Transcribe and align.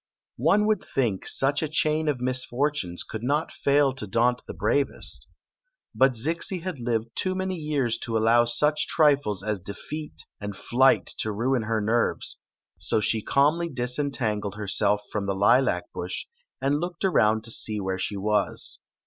One 0.41 0.65
would 0.65 0.83
think 0.83 1.27
such 1.27 1.61
a 1.61 1.67
chain 1.69 2.07
of 2.09 2.19
misfortunes 2.19 3.03
could 3.03 3.21
not 3.21 3.53
fail 3.53 3.93
to 3.93 4.07
daunt 4.07 4.41
the 4.47 4.53
bravest. 4.55 5.29
But 5.93 6.13
Zixi 6.15 6.63
had 6.63 6.79
lived 6.79 7.09
too 7.13 7.35
many 7.35 7.53
years 7.53 7.99
to 7.99 8.17
allow 8.17 8.45
such 8.45 8.87
trifles 8.87 9.43
as 9.43 9.59
defeat 9.59 10.23
and 10.39 10.57
flight 10.57 11.05
to 11.19 11.31
ruin 11.31 11.61
her 11.61 11.79
nerves; 11.81 12.39
so 12.79 12.99
she 12.99 13.21
calmly 13.21 13.69
disentangled 13.69 14.55
her 14.55 14.67
self 14.67 15.03
from 15.11 15.27
the 15.27 15.35
lilac 15.35 15.91
bush 15.93 16.25
and 16.59 16.79
looked 16.79 17.05
around 17.05 17.43
to 17.43 17.51
see 17.51 17.79
where 17.79 17.99
she 17.99 18.17
was. 18.17 18.79